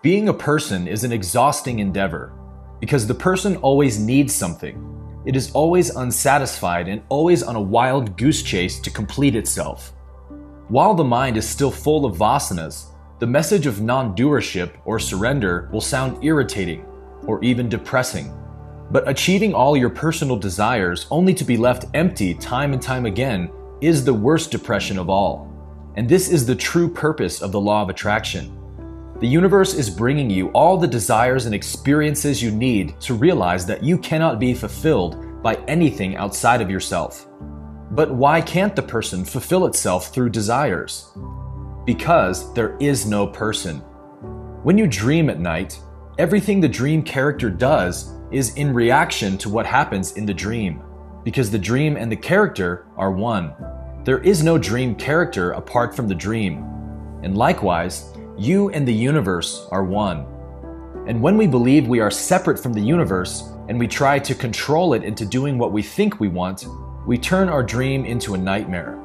Being 0.00 0.28
a 0.28 0.32
person 0.32 0.86
is 0.86 1.02
an 1.02 1.10
exhausting 1.10 1.80
endeavor 1.80 2.32
because 2.78 3.08
the 3.08 3.14
person 3.14 3.56
always 3.56 3.98
needs 3.98 4.32
something. 4.32 4.78
It 5.26 5.34
is 5.34 5.50
always 5.50 5.90
unsatisfied 5.90 6.86
and 6.86 7.02
always 7.08 7.42
on 7.42 7.56
a 7.56 7.60
wild 7.60 8.16
goose 8.16 8.44
chase 8.44 8.78
to 8.78 8.92
complete 8.92 9.34
itself. 9.34 9.92
While 10.68 10.94
the 10.94 11.02
mind 11.02 11.36
is 11.36 11.48
still 11.48 11.72
full 11.72 12.06
of 12.06 12.16
vasanas, 12.16 12.92
the 13.18 13.26
message 13.26 13.66
of 13.66 13.80
non 13.80 14.14
doership 14.14 14.76
or 14.84 15.00
surrender 15.00 15.68
will 15.72 15.80
sound 15.80 16.22
irritating 16.22 16.86
or 17.26 17.42
even 17.42 17.68
depressing. 17.68 18.32
But 18.92 19.08
achieving 19.08 19.52
all 19.52 19.76
your 19.76 19.90
personal 19.90 20.36
desires 20.36 21.08
only 21.10 21.34
to 21.34 21.44
be 21.44 21.56
left 21.56 21.86
empty 21.94 22.34
time 22.34 22.72
and 22.72 22.80
time 22.80 23.04
again 23.04 23.50
is 23.80 24.04
the 24.04 24.14
worst 24.14 24.52
depression 24.52 24.96
of 24.96 25.10
all. 25.10 25.52
And 25.96 26.08
this 26.08 26.28
is 26.28 26.46
the 26.46 26.54
true 26.54 26.88
purpose 26.88 27.42
of 27.42 27.50
the 27.50 27.60
law 27.60 27.82
of 27.82 27.88
attraction. 27.88 28.57
The 29.20 29.26
universe 29.26 29.74
is 29.74 29.90
bringing 29.90 30.30
you 30.30 30.46
all 30.50 30.76
the 30.76 30.86
desires 30.86 31.46
and 31.46 31.52
experiences 31.52 32.40
you 32.40 32.52
need 32.52 33.00
to 33.00 33.14
realize 33.14 33.66
that 33.66 33.82
you 33.82 33.98
cannot 33.98 34.38
be 34.38 34.54
fulfilled 34.54 35.42
by 35.42 35.56
anything 35.66 36.14
outside 36.14 36.60
of 36.60 36.70
yourself. 36.70 37.26
But 37.90 38.14
why 38.14 38.40
can't 38.40 38.76
the 38.76 38.82
person 38.82 39.24
fulfill 39.24 39.66
itself 39.66 40.14
through 40.14 40.30
desires? 40.30 41.10
Because 41.84 42.54
there 42.54 42.76
is 42.78 43.06
no 43.06 43.26
person. 43.26 43.78
When 44.62 44.78
you 44.78 44.86
dream 44.86 45.30
at 45.30 45.40
night, 45.40 45.80
everything 46.18 46.60
the 46.60 46.68
dream 46.68 47.02
character 47.02 47.50
does 47.50 48.14
is 48.30 48.54
in 48.54 48.72
reaction 48.72 49.36
to 49.38 49.48
what 49.48 49.66
happens 49.66 50.12
in 50.12 50.26
the 50.26 50.34
dream, 50.34 50.80
because 51.24 51.50
the 51.50 51.58
dream 51.58 51.96
and 51.96 52.12
the 52.12 52.16
character 52.16 52.86
are 52.96 53.10
one. 53.10 53.52
There 54.04 54.18
is 54.20 54.44
no 54.44 54.58
dream 54.58 54.94
character 54.94 55.52
apart 55.52 55.96
from 55.96 56.06
the 56.06 56.14
dream. 56.14 56.62
And 57.24 57.36
likewise, 57.36 58.12
you 58.38 58.70
and 58.70 58.86
the 58.86 58.94
universe 58.94 59.66
are 59.72 59.82
one. 59.82 60.24
And 61.08 61.20
when 61.20 61.36
we 61.36 61.48
believe 61.48 61.88
we 61.88 61.98
are 61.98 62.10
separate 62.10 62.58
from 62.58 62.72
the 62.72 62.80
universe 62.80 63.50
and 63.68 63.78
we 63.78 63.88
try 63.88 64.18
to 64.20 64.34
control 64.34 64.94
it 64.94 65.02
into 65.02 65.26
doing 65.26 65.58
what 65.58 65.72
we 65.72 65.82
think 65.82 66.20
we 66.20 66.28
want, 66.28 66.66
we 67.06 67.18
turn 67.18 67.48
our 67.48 67.64
dream 67.64 68.04
into 68.04 68.34
a 68.34 68.38
nightmare. 68.38 69.02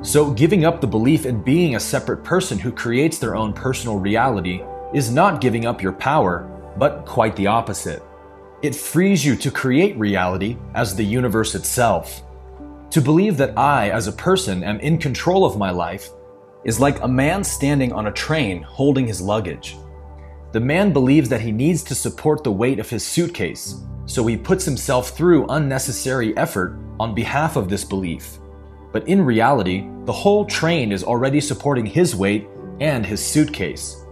So, 0.00 0.30
giving 0.30 0.64
up 0.64 0.80
the 0.80 0.86
belief 0.86 1.26
in 1.26 1.42
being 1.42 1.76
a 1.76 1.80
separate 1.80 2.24
person 2.24 2.58
who 2.58 2.72
creates 2.72 3.18
their 3.18 3.36
own 3.36 3.52
personal 3.52 3.98
reality 3.98 4.62
is 4.94 5.12
not 5.12 5.40
giving 5.40 5.66
up 5.66 5.82
your 5.82 5.92
power, 5.92 6.48
but 6.78 7.04
quite 7.04 7.36
the 7.36 7.48
opposite. 7.48 8.02
It 8.62 8.74
frees 8.74 9.24
you 9.24 9.36
to 9.36 9.50
create 9.50 9.98
reality 9.98 10.56
as 10.74 10.96
the 10.96 11.04
universe 11.04 11.54
itself. 11.54 12.22
To 12.90 13.00
believe 13.00 13.36
that 13.36 13.56
I, 13.58 13.90
as 13.90 14.06
a 14.06 14.12
person, 14.12 14.64
am 14.64 14.80
in 14.80 14.98
control 14.98 15.44
of 15.44 15.58
my 15.58 15.70
life 15.70 16.08
is 16.64 16.80
like 16.80 17.00
a 17.00 17.08
man 17.08 17.42
standing 17.42 17.92
on 17.92 18.06
a 18.06 18.12
train 18.12 18.62
holding 18.62 19.06
his 19.06 19.20
luggage. 19.20 19.76
The 20.52 20.60
man 20.60 20.92
believes 20.92 21.28
that 21.30 21.40
he 21.40 21.50
needs 21.50 21.82
to 21.84 21.94
support 21.94 22.44
the 22.44 22.52
weight 22.52 22.78
of 22.78 22.90
his 22.90 23.04
suitcase, 23.04 23.80
so 24.06 24.26
he 24.26 24.36
puts 24.36 24.64
himself 24.64 25.10
through 25.10 25.46
unnecessary 25.48 26.36
effort 26.36 26.78
on 27.00 27.14
behalf 27.14 27.56
of 27.56 27.68
this 27.68 27.84
belief. 27.84 28.38
But 28.92 29.08
in 29.08 29.22
reality, 29.22 29.88
the 30.04 30.12
whole 30.12 30.44
train 30.44 30.92
is 30.92 31.02
already 31.02 31.40
supporting 31.40 31.86
his 31.86 32.14
weight 32.14 32.46
and 32.80 33.06
his 33.06 33.24
suitcase. 33.24 34.04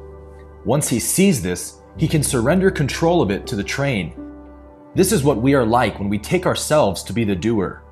Once 0.65 0.89
he 0.89 0.99
sees 0.99 1.43
this, 1.43 1.81
he 1.97 2.09
can 2.09 2.23
surrender 2.23 2.71
control 2.71 3.21
of 3.21 3.31
it 3.31 3.47
to 3.47 3.57
the 3.57 3.65
train. 3.65 4.15
This 4.95 5.13
is 5.13 5.23
what 5.23 5.43
we 5.43 5.55
are 5.55 5.67
like 5.67 5.99
when 5.99 6.09
we 6.09 6.19
take 6.19 6.47
ourselves 6.47 7.03
to 7.05 7.13
be 7.13 7.25
the 7.25 7.37
doer. 7.37 7.83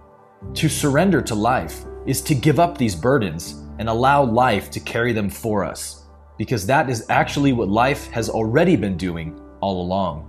To 0.54 0.68
surrender 0.68 1.20
to 1.22 1.34
life 1.34 1.84
is 2.06 2.22
to 2.22 2.34
give 2.34 2.58
up 2.58 2.78
these 2.78 2.94
burdens 2.94 3.67
and 3.78 3.88
allow 3.88 4.24
life 4.24 4.70
to 4.72 4.80
carry 4.80 5.12
them 5.12 5.30
for 5.30 5.64
us, 5.64 6.04
because 6.36 6.66
that 6.66 6.90
is 6.90 7.06
actually 7.08 7.52
what 7.52 7.68
life 7.68 8.10
has 8.10 8.28
already 8.28 8.76
been 8.76 8.96
doing 8.96 9.40
all 9.60 9.80
along. 9.80 10.24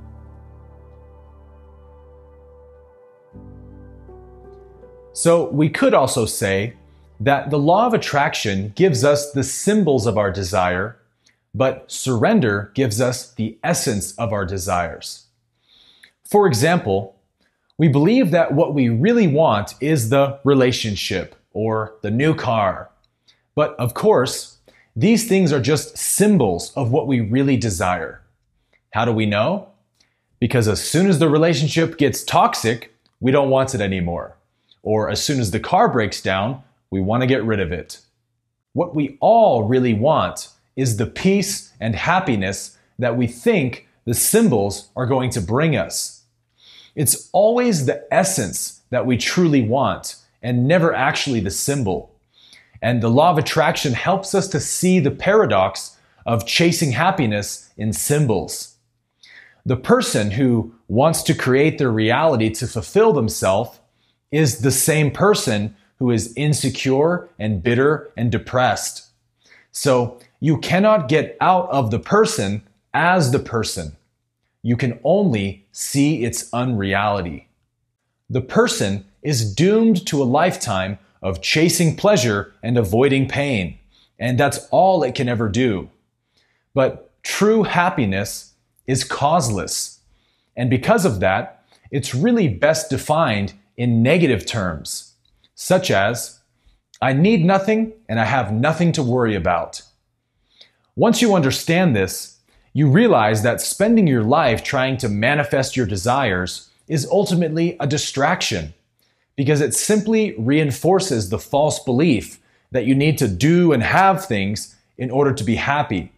So, 5.13 5.49
we 5.49 5.69
could 5.69 5.93
also 5.93 6.25
say 6.25 6.75
that 7.19 7.49
the 7.49 7.59
law 7.59 7.85
of 7.85 7.93
attraction 7.93 8.71
gives 8.75 9.03
us 9.03 9.31
the 9.31 9.43
symbols 9.43 10.07
of 10.07 10.17
our 10.17 10.31
desire, 10.31 10.97
but 11.53 11.91
surrender 11.91 12.71
gives 12.73 13.01
us 13.01 13.33
the 13.33 13.57
essence 13.63 14.13
of 14.13 14.31
our 14.31 14.45
desires. 14.45 15.25
For 16.23 16.47
example, 16.47 17.19
we 17.77 17.87
believe 17.87 18.31
that 18.31 18.53
what 18.53 18.73
we 18.73 18.89
really 18.89 19.27
want 19.27 19.73
is 19.81 20.09
the 20.09 20.39
relationship 20.43 21.35
or 21.53 21.95
the 22.01 22.11
new 22.11 22.35
car 22.35 22.89
but 23.59 23.77
of 23.77 23.93
course, 23.93 24.55
these 24.95 25.27
things 25.27 25.51
are 25.51 25.59
just 25.59 25.97
symbols 25.97 26.71
of 26.77 26.93
what 26.93 27.07
we 27.07 27.19
really 27.19 27.57
desire. 27.57 28.21
How 28.93 29.03
do 29.03 29.11
we 29.11 29.25
know? 29.25 29.67
Because 30.39 30.69
as 30.69 30.81
soon 30.81 31.09
as 31.09 31.19
the 31.19 31.27
relationship 31.27 31.97
gets 31.97 32.23
toxic, 32.23 32.95
we 33.19 33.33
don't 33.33 33.49
want 33.49 33.75
it 33.75 33.81
anymore. 33.81 34.37
Or 34.81 35.09
as 35.09 35.21
soon 35.21 35.41
as 35.41 35.51
the 35.51 35.59
car 35.59 35.89
breaks 35.89 36.21
down, 36.21 36.63
we 36.89 37.01
want 37.01 37.19
to 37.19 37.27
get 37.27 37.43
rid 37.43 37.59
of 37.59 37.73
it. 37.73 37.99
What 38.71 38.95
we 38.95 39.17
all 39.19 39.63
really 39.63 39.93
want 39.93 40.47
is 40.77 40.95
the 40.95 41.05
peace 41.05 41.73
and 41.81 41.97
happiness 41.97 42.77
that 42.97 43.17
we 43.17 43.27
think 43.27 43.89
the 44.05 44.13
symbols 44.13 44.87
are 44.95 45.05
going 45.05 45.31
to 45.31 45.41
bring 45.41 45.75
us. 45.75 46.23
It's 46.95 47.29
always 47.33 47.87
the 47.87 48.07
essence 48.09 48.83
that 48.89 49.05
we 49.05 49.17
truly 49.17 49.63
want 49.63 50.15
and 50.41 50.65
never 50.65 50.93
actually 50.93 51.41
the 51.41 51.51
symbol. 51.51 52.08
And 52.81 53.01
the 53.01 53.09
law 53.09 53.31
of 53.31 53.37
attraction 53.37 53.93
helps 53.93 54.33
us 54.33 54.47
to 54.49 54.59
see 54.59 54.99
the 54.99 55.11
paradox 55.11 55.97
of 56.25 56.45
chasing 56.45 56.91
happiness 56.91 57.69
in 57.77 57.93
symbols. 57.93 58.75
The 59.65 59.77
person 59.77 60.31
who 60.31 60.73
wants 60.87 61.21
to 61.23 61.33
create 61.33 61.77
their 61.77 61.91
reality 61.91 62.49
to 62.51 62.67
fulfill 62.67 63.13
themselves 63.13 63.79
is 64.31 64.59
the 64.59 64.71
same 64.71 65.11
person 65.11 65.75
who 65.97 66.11
is 66.11 66.33
insecure 66.35 67.29
and 67.37 67.61
bitter 67.61 68.11
and 68.15 68.31
depressed. 68.31 69.07
So 69.71 70.19
you 70.39 70.57
cannot 70.57 71.09
get 71.09 71.37
out 71.41 71.69
of 71.69 71.91
the 71.91 71.99
person 71.99 72.63
as 72.93 73.31
the 73.31 73.39
person. 73.39 73.95
You 74.61 74.77
can 74.77 74.99
only 75.03 75.67
see 75.71 76.23
its 76.23 76.51
unreality. 76.53 77.49
The 78.29 78.41
person 78.41 79.05
is 79.21 79.53
doomed 79.53 80.05
to 80.07 80.21
a 80.21 80.25
lifetime 80.25 80.97
of 81.21 81.41
chasing 81.41 81.95
pleasure 81.95 82.53
and 82.63 82.77
avoiding 82.77 83.27
pain, 83.27 83.77
and 84.17 84.39
that's 84.39 84.67
all 84.71 85.03
it 85.03 85.15
can 85.15 85.29
ever 85.29 85.49
do. 85.49 85.89
But 86.73 87.11
true 87.23 87.63
happiness 87.63 88.53
is 88.87 89.03
causeless, 89.03 89.99
and 90.55 90.69
because 90.69 91.05
of 91.05 91.19
that, 91.19 91.63
it's 91.91 92.15
really 92.15 92.47
best 92.47 92.89
defined 92.89 93.53
in 93.77 94.03
negative 94.03 94.45
terms, 94.45 95.13
such 95.55 95.89
as, 95.89 96.39
I 97.01 97.13
need 97.13 97.45
nothing 97.45 97.93
and 98.09 98.19
I 98.19 98.25
have 98.25 98.51
nothing 98.51 98.91
to 98.93 99.03
worry 99.03 99.35
about. 99.35 99.81
Once 100.95 101.21
you 101.21 101.33
understand 101.33 101.95
this, 101.95 102.39
you 102.73 102.89
realize 102.89 103.41
that 103.43 103.61
spending 103.61 104.05
your 104.05 104.23
life 104.23 104.63
trying 104.63 104.97
to 104.97 105.09
manifest 105.09 105.77
your 105.77 105.85
desires 105.85 106.69
is 106.87 107.07
ultimately 107.09 107.77
a 107.79 107.87
distraction 107.87 108.73
because 109.39 109.61
it 109.61 109.73
simply 109.73 110.35
reinforces 110.37 111.29
the 111.29 111.39
false 111.39 111.81
belief 111.85 112.41
that 112.71 112.83
you 112.83 112.93
need 112.93 113.17
to 113.17 113.25
do 113.25 113.71
and 113.71 113.81
have 113.81 114.25
things 114.25 114.75
in 114.97 115.09
order 115.09 115.31
to 115.31 115.45
be 115.45 115.55
happy, 115.55 116.11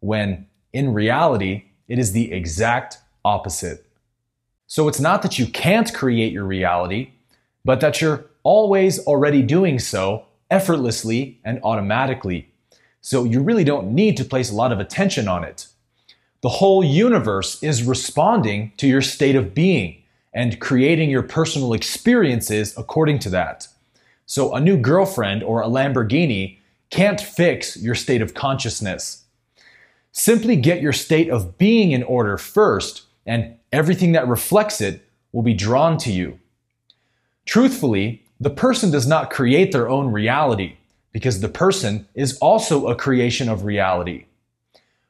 when 0.00 0.46
in 0.74 0.92
reality, 0.92 1.64
it 1.88 1.98
is 1.98 2.12
the 2.12 2.30
exact 2.30 2.98
opposite. 3.24 3.86
So 4.66 4.88
it's 4.88 5.00
not 5.00 5.22
that 5.22 5.38
you 5.38 5.46
can't 5.46 5.94
create 5.94 6.34
your 6.34 6.44
reality, 6.44 7.12
but 7.64 7.80
that 7.80 8.02
you're 8.02 8.26
always 8.42 8.98
already 9.06 9.40
doing 9.40 9.78
so 9.78 10.26
effortlessly 10.50 11.40
and 11.46 11.58
automatically. 11.64 12.50
So 13.00 13.24
you 13.24 13.40
really 13.40 13.64
don't 13.64 13.94
need 13.94 14.18
to 14.18 14.24
place 14.26 14.50
a 14.50 14.54
lot 14.54 14.70
of 14.70 14.80
attention 14.80 15.28
on 15.28 15.44
it. 15.44 15.66
The 16.42 16.50
whole 16.50 16.84
universe 16.84 17.62
is 17.62 17.84
responding 17.84 18.72
to 18.76 18.86
your 18.86 19.00
state 19.00 19.34
of 19.34 19.54
being 19.54 20.02
and 20.36 20.60
creating 20.60 21.08
your 21.08 21.22
personal 21.22 21.72
experiences 21.72 22.76
according 22.76 23.18
to 23.18 23.30
that. 23.30 23.66
So 24.26 24.54
a 24.54 24.60
new 24.60 24.76
girlfriend 24.76 25.42
or 25.42 25.62
a 25.62 25.66
Lamborghini 25.66 26.58
can't 26.90 27.20
fix 27.20 27.76
your 27.78 27.94
state 27.94 28.20
of 28.20 28.34
consciousness. 28.34 29.24
Simply 30.12 30.54
get 30.56 30.82
your 30.82 30.92
state 30.92 31.30
of 31.30 31.56
being 31.56 31.92
in 31.92 32.02
order 32.02 32.36
first, 32.36 33.04
and 33.24 33.56
everything 33.72 34.12
that 34.12 34.28
reflects 34.28 34.80
it 34.82 35.08
will 35.32 35.42
be 35.42 35.54
drawn 35.54 35.96
to 35.98 36.12
you. 36.12 36.38
Truthfully, 37.46 38.22
the 38.38 38.50
person 38.50 38.90
does 38.90 39.06
not 39.06 39.30
create 39.30 39.72
their 39.72 39.88
own 39.88 40.12
reality 40.12 40.76
because 41.12 41.40
the 41.40 41.48
person 41.48 42.06
is 42.14 42.36
also 42.38 42.88
a 42.88 42.94
creation 42.94 43.48
of 43.48 43.64
reality. 43.64 44.26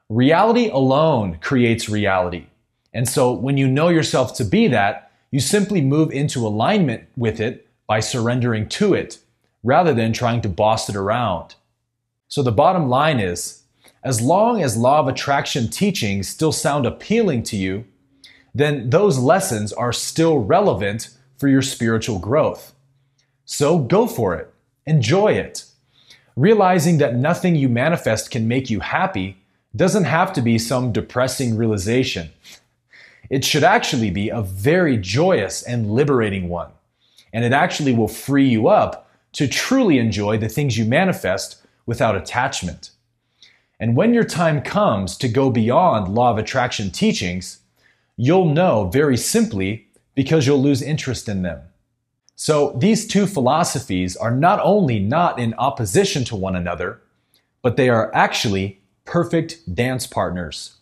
Reality 0.09 0.69
alone 0.69 1.39
creates 1.41 1.89
reality. 1.89 2.47
And 2.95 3.09
so 3.09 3.33
when 3.33 3.57
you 3.57 3.67
know 3.67 3.89
yourself 3.89 4.35
to 4.37 4.45
be 4.45 4.69
that, 4.69 5.06
you 5.37 5.41
simply 5.41 5.83
move 5.83 6.11
into 6.13 6.47
alignment 6.47 7.07
with 7.15 7.41
it 7.41 7.69
by 7.87 8.01
surrendering 8.01 8.67
to 8.67 8.95
it 8.95 9.19
rather 9.63 9.93
than 9.93 10.11
trying 10.11 10.41
to 10.41 10.49
boss 10.49 10.89
it 10.89 10.97
around. 10.97 11.57
So 12.27 12.43
the 12.43 12.51
bottom 12.51 12.89
line 12.89 13.21
is 13.21 13.65
as 14.03 14.23
long 14.23 14.63
as 14.63 14.79
law 14.79 14.99
of 14.99 15.09
attraction 15.09 15.69
teachings 15.69 16.27
still 16.27 16.53
sound 16.53 16.87
appealing 16.87 17.43
to 17.43 17.57
you, 17.59 17.85
then 18.55 18.89
those 18.89 19.19
lessons 19.19 19.75
are 19.75 19.93
still 19.93 20.39
relevant 20.39 21.11
for 21.37 21.49
your 21.49 21.61
spiritual 21.61 22.19
growth. 22.19 22.73
So 23.45 23.79
go 23.79 24.07
for 24.07 24.35
it. 24.37 24.51
Enjoy 24.87 25.33
it. 25.33 25.67
Realizing 26.35 26.97
that 26.97 27.15
nothing 27.15 27.57
you 27.57 27.69
manifest 27.69 28.31
can 28.31 28.49
make 28.49 28.71
you 28.71 28.81
happy 28.81 29.37
doesn't 29.77 30.05
have 30.05 30.33
to 30.33 30.41
be 30.41 30.59
some 30.59 30.93
depressing 30.93 31.59
realization. 31.59 32.31
It 33.31 33.45
should 33.45 33.65
actually 33.65 34.11
be 34.11 34.29
a 34.29 34.43
very 34.43 34.97
joyous 34.97 35.63
and 35.63 35.91
liberating 35.91 36.49
one. 36.49 36.71
And 37.33 37.45
it 37.45 37.53
actually 37.53 37.93
will 37.93 38.09
free 38.09 38.49
you 38.49 38.69
up 38.69 39.11
to 39.33 39.47
truly 39.49 39.99
enjoy 39.99 40.39
the 40.39 40.49
things 40.49 40.79
you 40.79 40.85
manifest 40.85 41.63
without 41.85 42.17
attachment. 42.17 42.91
And 43.79 43.97
when 43.97 44.15
your 44.15 44.25
time 44.25 44.63
comes 44.63 45.17
to 45.19 45.29
go 45.29 45.51
beyond 45.51 46.15
law 46.15 46.31
of 46.31 46.39
attraction 46.39 46.91
teachings, 46.91 47.61
you'll 48.17 48.47
know 48.47 48.89
very 48.89 49.17
simply 49.17 49.87
because 50.15 50.47
you'll 50.47 50.63
lose 50.63 50.81
interest 50.81 51.29
in 51.29 51.43
them. 51.43 51.61
So 52.35 52.73
these 52.79 53.07
two 53.07 53.27
philosophies 53.27 54.17
are 54.17 54.31
not 54.31 54.61
only 54.63 54.99
not 54.99 55.39
in 55.39 55.55
opposition 55.55 56.25
to 56.27 56.37
one 56.37 56.57
another, 56.57 57.01
but 57.63 57.77
they 57.77 57.89
are 57.89 58.15
actually 58.15 58.81
perfect 59.05 59.75
dance 59.75 60.07
partners. 60.07 60.76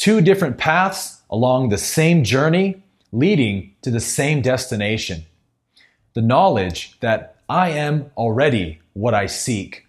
Two 0.00 0.22
different 0.22 0.56
paths 0.56 1.20
along 1.28 1.68
the 1.68 1.76
same 1.76 2.24
journey 2.24 2.82
leading 3.12 3.74
to 3.82 3.90
the 3.90 4.00
same 4.00 4.40
destination. 4.40 5.26
The 6.14 6.22
knowledge 6.22 6.98
that 7.00 7.36
I 7.50 7.72
am 7.72 8.10
already 8.16 8.80
what 8.94 9.12
I 9.12 9.26
seek. 9.26 9.84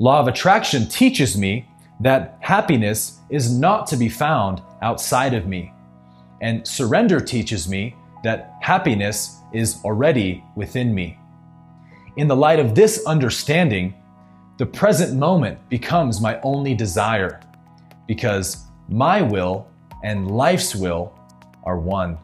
Law 0.00 0.18
of 0.18 0.26
attraction 0.26 0.88
teaches 0.88 1.38
me 1.38 1.68
that 2.00 2.36
happiness 2.40 3.20
is 3.30 3.56
not 3.56 3.86
to 3.86 3.96
be 3.96 4.08
found 4.08 4.60
outside 4.82 5.34
of 5.34 5.46
me. 5.46 5.72
And 6.40 6.66
surrender 6.66 7.20
teaches 7.20 7.68
me 7.68 7.94
that 8.24 8.56
happiness 8.60 9.40
is 9.52 9.76
already 9.84 10.42
within 10.56 10.92
me. 10.92 11.16
In 12.16 12.26
the 12.26 12.34
light 12.34 12.58
of 12.58 12.74
this 12.74 13.06
understanding, 13.06 13.94
the 14.58 14.66
present 14.66 15.16
moment 15.16 15.60
becomes 15.68 16.20
my 16.20 16.40
only 16.40 16.74
desire 16.74 17.40
because 18.08 18.65
my 18.88 19.22
will 19.22 19.68
and 20.02 20.30
life's 20.30 20.74
will 20.74 21.12
are 21.64 21.78
one. 21.78 22.18